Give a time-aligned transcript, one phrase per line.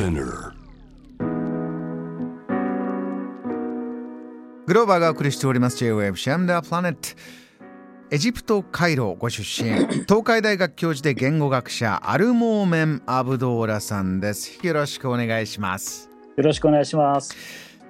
[0.00, 0.54] Spinner.
[4.66, 5.76] グローバーがお送りしております。
[5.76, 7.08] J-Wave シャムダープラネット
[8.10, 9.68] エジプト・カイロご出身。
[10.04, 14.66] 東海大学教授で言語学者アルモーメン・アブドーラさんです。
[14.66, 16.08] よろしくお願いします。
[16.34, 17.36] よろしくお願いします。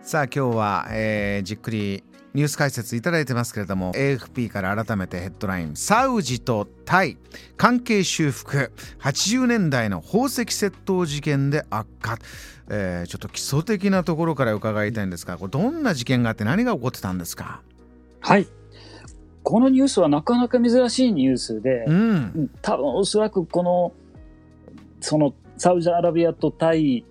[0.03, 2.03] さあ今日は、えーじっくり
[2.33, 5.75] ニュース解説いただいてますけれども AFP から改めてヘッドライン。
[5.75, 7.17] サウジとタイ。
[7.57, 8.73] 関係修復。
[9.01, 12.19] 80年代の宝石窃盗事件で悪化、
[12.69, 17.63] えーちょっと基礎的なところから伺いたいんですがこれどんな事件があって何が起こってたんですか？
[18.21, 18.47] はい。
[19.43, 21.97] このニュースはなかなか珍しいニュースで、うん。
[21.97, 22.03] う
[22.43, 22.51] ん。
[22.63, 23.93] 多分おそらくこの
[25.01, 27.05] そのサウジアラビアとタイ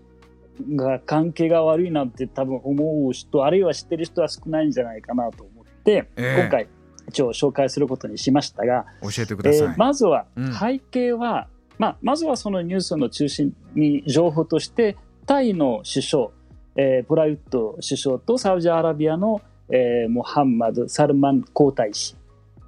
[0.75, 6.41] が関係が悪いなんて多分思う人あるいは知ってる人は少ないんじゃないかなと思って、ええ。
[6.41, 6.67] 今回
[7.07, 16.27] 一応紹介することにしましたが、教えてください、えーまずはうん背景は、まあ、まずはそのニュースの中心に情報としてタイの首相、
[16.75, 22.15] えープラユット首相とサウジアラビアの、えーモハンマド・サルマン皇太子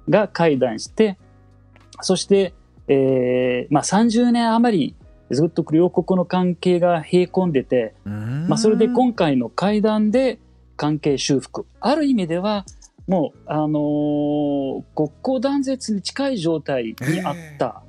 [0.08, 1.18] が会談して
[2.00, 2.54] そして、
[2.88, 4.96] えーまあ、30年余り
[5.32, 10.38] ずっと両国の関係が冷え込んでて、うんまあ、それで今回の会談で
[10.76, 11.66] 関係修復。
[11.80, 12.64] ある意味では、
[13.06, 17.82] もう、あのー国交断絶に近い状態にあった、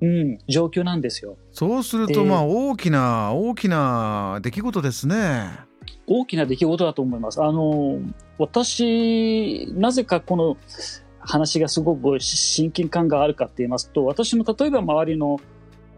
[0.00, 1.36] うん、状況なんですよ。
[1.52, 5.50] そうするとでまあ大きな大きな出来事ですね。
[6.06, 7.42] 大きな出来事だと思います。
[7.42, 10.56] あのー私、なぜかこの
[11.18, 15.40] 話がすごく親近感があるかって言いますと、私の例えば周りの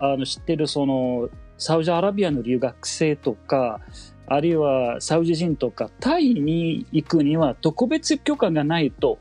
[0.00, 3.80] あの知ってるそのサウジアラビアの留学生とか、
[4.26, 9.18] あるいはサウジ人とか、タイに行くには特別許可がないと、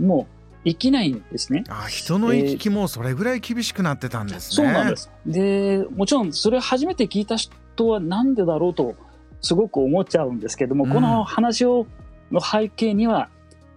[0.00, 1.64] もう行けないんですね。
[1.68, 4.66] あ人の行き来もそれぐらい厳しくなってたんですね。
[4.66, 5.10] そうなんです。
[5.26, 8.94] で、もちろんそれ初めて聞いた人はなんでだろうと
[9.42, 11.86] すごく思っちゃうんですけども、うんこの話を
[12.32, 13.28] の背景には、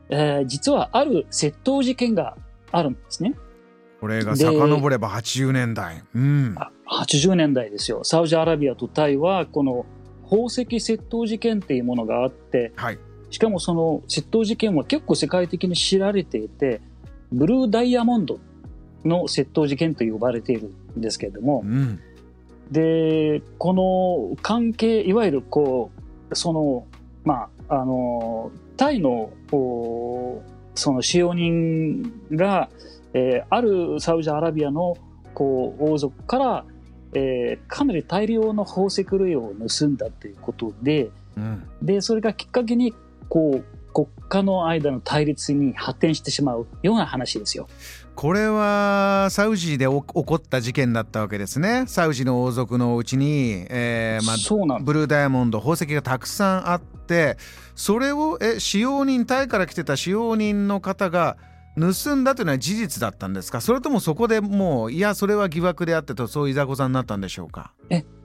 [0.09, 2.38] えー実はある窃盗事件が
[2.72, 3.35] あるんですね。
[4.00, 6.03] これが遡れば80年代。
[6.13, 6.56] うん。
[6.58, 8.03] あ80年代ですよ。
[8.03, 9.85] サウジアラビアとタイはこの
[10.24, 13.00] 宝石窃盗事件っていうものがあって、はい。
[13.30, 16.81] しかもその窃盗事件は結構世界的に知られていて、
[17.31, 18.40] ブルーダイヤモンド
[19.03, 22.00] の窃盗事件と呼ばれているんですけれどもう、ん。
[22.72, 25.91] で、この関係、いわゆるこ
[26.29, 26.85] う、その、
[27.24, 29.31] まあ、あの、タイの、
[30.77, 32.69] その使用人が、
[33.13, 34.97] えーあるサウジアラビアの、
[35.33, 36.65] こう、王族から、
[37.13, 41.67] えーかなり大量の宝石類を盗んだということで、うん。
[41.81, 42.93] で、それがきっかけに、
[43.29, 47.67] こう、国家の間の対立に発展してしまうような話ですよ。
[48.15, 51.85] これはサウジでお起こった事件だったわけですね。
[51.87, 54.33] サウジの王族のうちに、えーま
[54.75, 57.37] あ、ブルーダイヤモンド宝石がたくさんあって
[57.75, 61.37] それをえ使用人タイから来てた使用人の方が
[61.79, 63.61] 盗んだというのは事実だったんですか？
[63.61, 67.73] それともそこでもういやそれは疑惑であってとそういざこざになったんでしょうか？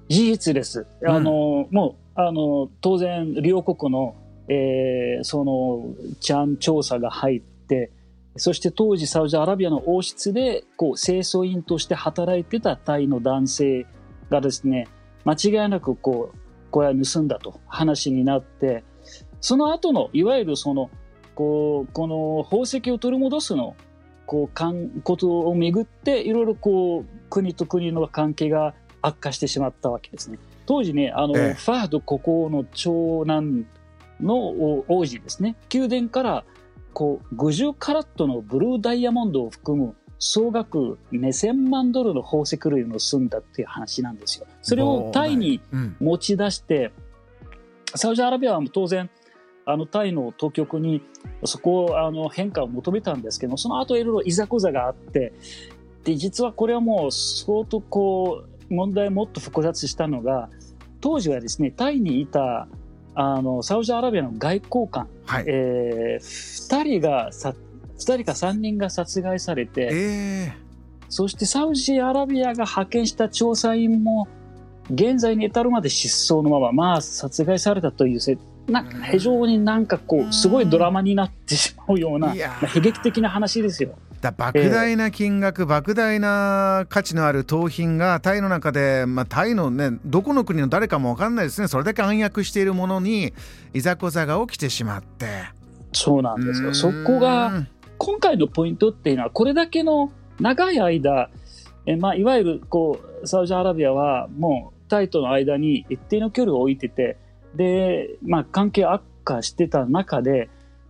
[0.09, 0.87] 事実です。
[1.03, 4.17] うんあの、もう、あの、当然、両国の、
[4.53, 7.91] えーその、治安調査が入って、
[8.37, 13.87] そして当時サウジアラビアの王室で、こう、清掃員として働いてたタイの男性
[14.31, 14.89] がですね、
[15.25, 16.39] 間違いなく、こう、
[16.71, 18.85] これは盗んだと話になって、
[19.41, 20.91] その後の、いわゆるその、
[21.35, 23.77] こう、この宝石を取り戻すの、
[24.27, 30.39] こう、かん、ことをめぐって、いろいろこう、国と国の関係が悪化してしまったわけですね。
[30.65, 33.67] 当時ね、あの、ええファード国王の長男
[34.21, 36.45] のお王子ですね、宮殿から、
[36.93, 44.47] こう、50カラットのブルーダイヤモンドを含む総額2000万ドルの宝石類を盗んだっていう話なんですよ。
[44.63, 45.97] それをタイにうん。
[46.01, 46.93] 持ち出して、
[47.95, 49.11] サウジアラビアは当然、
[49.65, 51.03] あのタイの当局に
[51.45, 55.33] そこをあの変化を求めたんですけど、その後いろいろいざこざがあって、
[56.05, 60.51] で、実はこれはもう相当こう、問題をもっと複雑したのが、
[61.01, 62.69] 当時はですね、タイにいた
[63.15, 65.45] あのサウジアラビアの外交官、はい。
[65.47, 67.55] えー、2人がさ、
[67.99, 70.53] 二人か3人が殺害されて、え
[71.09, 74.29] そしてサウジアラビアが派遣した調査員も、
[74.91, 82.37] 現在に至るまで失踪のまま、まあ、殺害されたというせ、な非常になんかこう、すごいドラマになってしまうような、まあ
[82.75, 83.95] 悲劇的な話ですよ。
[84.23, 91.69] だ莫大な金額、莫大な価値のある盗品がタイの中で、まあ、タイのねどこの国の誰かも分かんないですね。
[91.69, 93.35] それだけ暗躍しているものに
[93.75, 95.27] いざこざが起きてしまって。
[95.93, 96.73] そうなんですよ。
[96.73, 97.67] そこが、
[97.99, 100.11] 今回のポイントっていうのは、これだけの
[100.41, 101.29] 長い間、
[101.85, 107.17] えまあ、いわゆるこうサウジアラビアはもうタイとの間に一定の距離を置いてて、
[107.55, 110.49] で、まあ、関係悪化してた中で、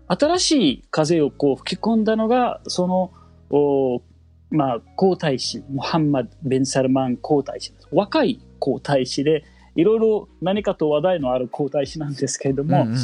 [0.09, 3.11] 新しい風をこう吹き込んだのが、その、
[3.53, 4.03] お
[4.51, 7.89] まあ、皇太子、ムハンマド・ベン・サルマン皇太子です。
[7.93, 9.45] 若い皇太子で、
[9.77, 12.99] いろいろ何かと話題のある皇太子なんですけれども、うんうん、ま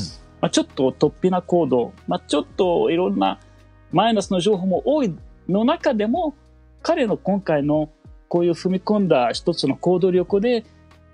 [0.48, 3.40] あ、ちょっと突飛な行動、まあ、ちょっといろんな
[3.92, 5.14] マイナスの情報も多い
[5.48, 6.34] の中でも、
[6.82, 7.90] 彼の今回の
[8.28, 10.64] こういう踏み込んだ一つの行動力で、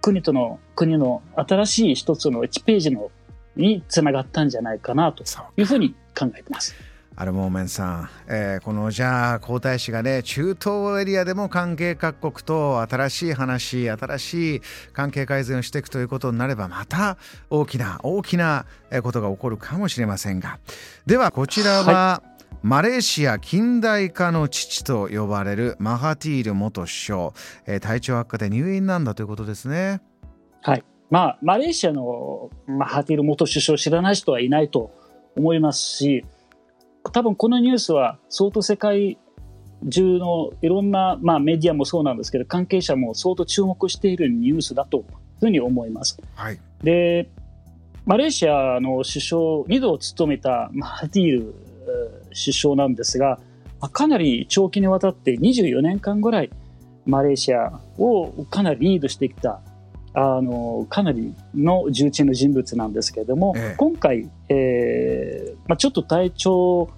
[0.00, 3.10] 国との、国の新しい一つの1ページの
[3.56, 5.25] につながったんじゃないかなと
[5.56, 6.75] いうふうに考えてます。
[7.16, 14.61] アルモーメンさん、えー、このじゃあ皇太子がね中東エリアでも関係各国と新しい話新しい
[14.93, 17.16] 関係改善をしていくということになればまた
[17.50, 18.66] 大きな大きな
[19.02, 20.58] ことが起こるかもしれませんが
[21.06, 22.34] ではこちらは、はい
[22.64, 27.32] マレーシア近代化の父と呼ばれるマハティール元首相、
[27.67, 30.00] えー、体調悪化で入院なんだということですね。
[30.62, 30.84] はい。
[31.10, 34.93] まあ、マレーシアのマハティール元首相を知らない人はいないと
[35.37, 36.25] 思いますし、
[37.14, 39.19] 多分このニュースは相当世界
[39.88, 45.05] 中のいろんな、まあ、メディアもそうなんですけど、関係者も相当注目しているニュースだという
[45.38, 46.20] ふうに思います。
[46.34, 47.31] はい、で、
[48.05, 51.55] マレーシアの首相2度を務めたマハティール
[52.31, 53.38] 首相なんですが、
[53.93, 56.50] かなり長期にわたって24年間ぐらい
[57.06, 59.60] マレーシアをかなりリードしてきた
[60.14, 66.88] あのかなりの重鎮の人物なんですけれども、ええ、今回、えーまあ、ちょっと体調、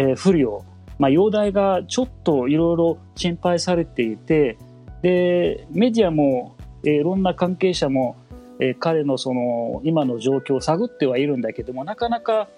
[0.00, 0.64] えー、不良、
[0.98, 4.56] まあ、容体がちょっといろいろ心配されていて
[5.02, 8.16] でメディアも、えー、いろんな関係者も、
[8.60, 12.48] えー、彼のその今の状況を探ってはいるんだけどもなかなか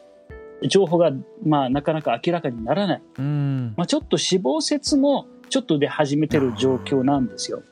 [0.69, 1.11] 情報が、
[1.45, 3.03] まあ、なかなか明らかにならない。
[3.21, 7.65] まあ、ちょっと死亡説もちょっと出始めてる状況なんですよ。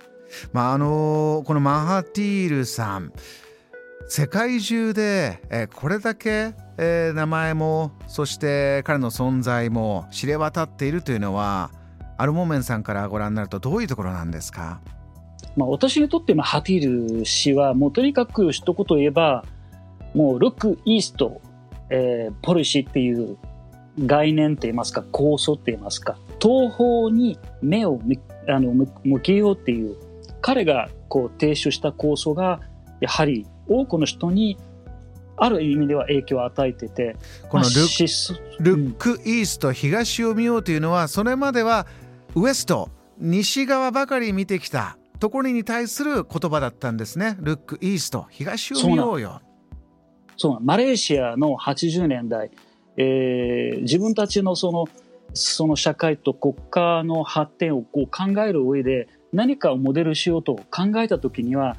[0.53, 3.13] まあ、あのこのマハティールさん
[4.13, 11.71] 世界中で、えこれだけ、え名前もそして彼の存在も知れ渡っているというのは
[12.19, 14.81] アルモメンさんからご覧になるとどういうところなんですか、
[15.57, 19.45] まあ、私にとってハティル氏はもうとにかく一言言えば
[20.13, 21.41] もうルックイースト
[21.91, 23.37] えー、ポリシーっていう
[24.07, 28.01] 概念といいますか構想といいますか東方に目を
[28.49, 29.97] あの向けようっていう
[30.41, 32.61] 彼がこう提出した構想が
[33.01, 34.59] やはり多くの人に
[35.37, 37.17] ある意味では影響を与えてて
[37.49, 41.87] このルッ,、ルックイースト東を見ようというのはそれまでは
[42.35, 47.37] ウエスト西側ばかり見てきたところに対する言葉だったんですね。
[47.41, 49.43] ルックイースト東を見ようよ。
[50.37, 52.51] そうマレーシアの80年代、
[52.97, 54.87] えー、自分たちのその
[55.35, 61.77] その社会と国家の発展をこう考える上で何かをモデルしようと考えた時には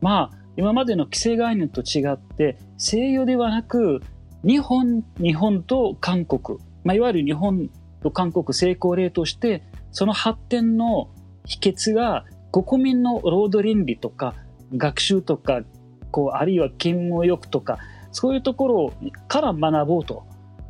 [0.00, 4.00] まあ今までの既成概念と違って西洋ではなく
[4.44, 7.70] 日本日本と韓国、まあ、いわゆる日本
[8.02, 11.08] と韓国成功例としてその発展の
[11.44, 14.34] 秘訣が国民の労働倫理とか
[14.76, 15.62] 学習とか
[16.10, 17.78] こうあるいは勤務欲とか
[18.14, 18.92] そういうところ
[19.26, 20.24] から学ぼうと。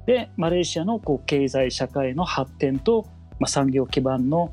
[0.06, 3.06] で、マレーシアのこう経済社会の発展と、
[3.38, 4.52] まあ、産業基盤の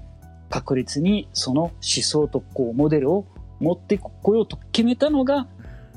[0.50, 3.26] 確立にその思想とこうモデルを
[3.62, 5.48] 持ってこようと決めたのが、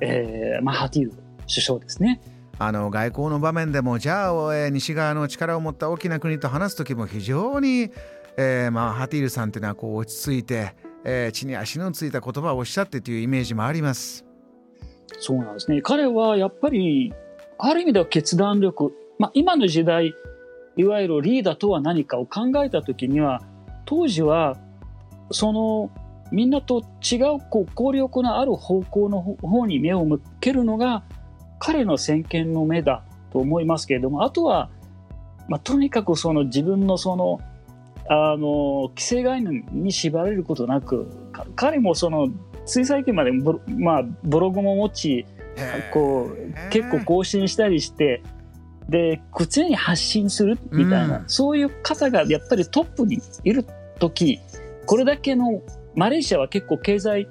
[0.00, 1.12] えー、マハティール
[1.48, 2.20] 首相ですね。
[2.58, 7.90] あの外交の場面でもじゃあ、えー、西側の力を持った大きな国と話す時も非常に、
[8.36, 14.24] えー、マハティールさんというのはこう落ち着いて、えー、地に足のついた言葉をおっしゃってというイメージもあります。
[15.18, 15.82] そうなんですね。
[15.82, 17.12] 彼はやっぱり、
[17.58, 20.14] ある意味では決断力、まあ、今の時代、
[20.76, 23.42] いわゆるリーダーとは何かを考えた時には、
[23.84, 24.56] 当時は、
[25.30, 25.90] その、
[26.34, 31.04] みんなと違う、こう、効力のある方向の方に目を向けるのが、
[31.58, 34.70] 彼の先見の目だと思いますけれども、あとは、
[35.48, 37.40] まあ、とにかくその自分のその、
[38.08, 41.08] あの、既成概念に縛られることなく、
[41.54, 42.28] 彼もその
[42.66, 45.26] つい最近までブ,、まあ、ブログも持ち
[45.92, 48.22] こう結構更新したりして
[48.88, 53.64] で常に発信するみたいな、うん、そういう方がやっぱりトップにいる
[53.98, 54.40] 時
[54.86, 55.62] これだけの
[55.96, 57.28] マレーシアは結構経済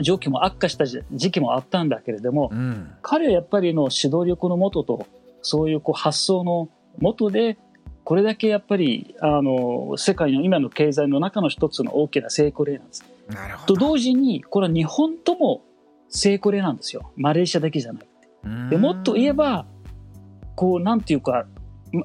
[0.00, 5.06] 状況も悪化した時期もあったんだけれども、うん、彼はやっぱりの指導力のもとと
[5.42, 7.58] そういうこう発想のもとで
[8.02, 13.04] これだけやっぱりあの世界の今の経済の中の一つの大きな成功例なんです。
[13.66, 15.62] と同時にこれは日本とも
[16.08, 18.10] 成功例なんですよマレーシアだけじゃなくて。
[18.70, 19.66] でもっと言えば
[20.54, 21.46] こうなんていうか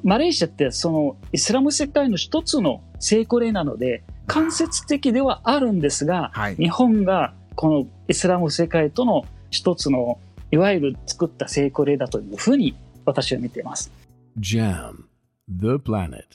[0.04, 10.20] マレーシアってそのイスラム世界の一つの成功例なので間接的ではあるんですが、はい、日本がこのイスラム世界との一つの
[10.52, 13.92] いわゆる作った成功例だというふうに私は見ています。
[14.40, 15.06] JAM
[15.50, 16.26] The Planet